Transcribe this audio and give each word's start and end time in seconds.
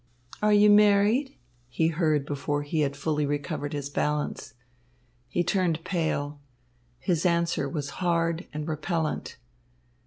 "Are 0.41 0.51
you 0.51 0.71
married?" 0.71 1.37
he 1.69 1.89
heard 1.89 2.25
before 2.25 2.63
he 2.63 2.79
had 2.79 2.97
fully 2.97 3.23
recovered 3.27 3.71
his 3.73 3.87
balance. 3.87 4.55
He 5.27 5.43
turned 5.43 5.83
pale. 5.85 6.39
His 6.97 7.23
answer 7.23 7.69
was 7.69 7.91
hard 8.01 8.47
and 8.51 8.67
repellent. 8.67 9.37